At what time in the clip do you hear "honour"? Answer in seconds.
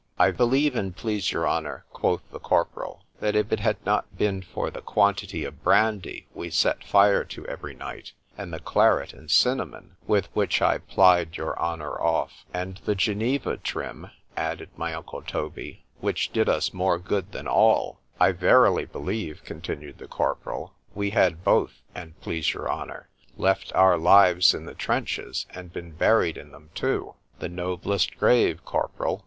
1.47-1.85, 11.59-12.01, 22.71-23.07